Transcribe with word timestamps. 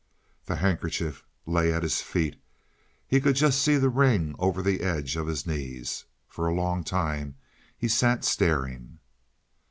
The 0.47 0.55
handkerchief 0.55 1.23
lay 1.45 1.71
at 1.71 1.83
his 1.83 2.01
feet; 2.01 2.41
he 3.05 3.21
could 3.21 3.35
just 3.35 3.61
see 3.61 3.77
the 3.77 3.89
ring 3.91 4.33
over 4.39 4.63
the 4.63 4.81
edge 4.81 5.15
of 5.15 5.27
his 5.27 5.45
knees. 5.45 6.05
For 6.27 6.47
a 6.47 6.55
long 6.55 6.83
time 6.83 7.35
he 7.77 7.87
sat 7.87 8.25
staring. 8.25 8.97